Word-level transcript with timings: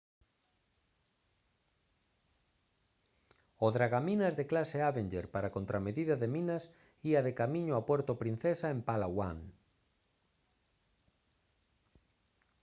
o 3.65 3.67
dragaminas 3.75 4.33
de 4.39 4.45
clase 4.51 4.77
avenger 4.81 5.25
para 5.33 5.45
a 5.49 5.53
contramedida 5.57 6.15
de 6.21 6.27
minas 6.35 6.63
ía 7.11 7.21
de 7.27 7.33
camiño 7.41 7.73
a 7.75 7.85
puerto 7.89 8.13
princesa 8.21 8.67
en 8.75 8.79
palawan 8.87 9.37